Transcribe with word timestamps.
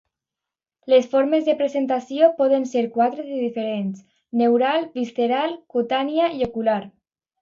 Les 0.93 1.09
formes 1.11 1.43
de 1.49 1.53
presentació 1.59 2.29
poden 2.39 2.65
ser 2.71 2.83
quatre 2.95 3.25
de 3.27 3.37
diferents: 3.43 4.01
neural, 4.43 4.89
visceral, 4.97 5.55
cutània 5.77 6.33
i 6.41 6.43
ocular. 6.49 6.81